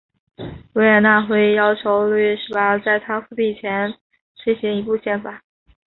[0.73, 3.93] 维也纳会议要求路易十八在他复辟前
[4.43, 5.43] 推行一部宪法。